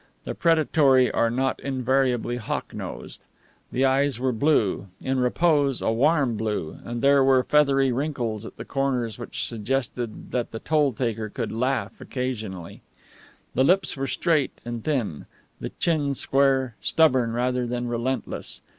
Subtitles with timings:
[0.23, 3.23] The predatory are not invariably hawk nosed.
[3.71, 8.57] The eyes were blue in repose, a warm blue and there were feathery wrinkles at
[8.57, 12.81] the corners which suggested that the toll taker could laugh occasionally.
[13.53, 15.27] The lips were straight and thin,
[15.59, 18.63] the chin square stubborn rather than relentless.